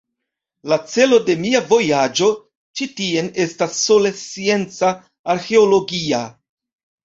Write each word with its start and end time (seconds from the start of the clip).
La 0.71 0.77
celo 0.93 1.19
de 1.27 1.35
mia 1.41 1.61
vojaĝo 1.73 2.31
ĉi 2.81 2.89
tien 3.01 3.31
estas 3.45 3.77
sole 3.83 4.15
scienca, 4.25 4.93
arĥeologia. 5.37 6.27